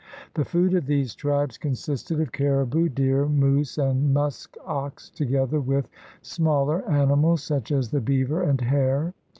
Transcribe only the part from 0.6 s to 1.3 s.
of these